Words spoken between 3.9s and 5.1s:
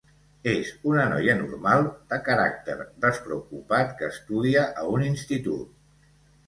que estudia a un